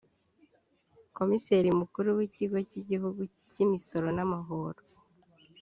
Komiseri 1.17 1.69
Mukuru 1.79 2.07
w’Ikigo 2.17 2.57
cy’Igihugu 2.69 3.21
cy’Imisoro 3.51 4.07
n’amahoro 4.17 4.79